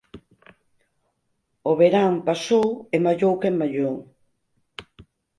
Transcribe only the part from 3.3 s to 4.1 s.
quen mallou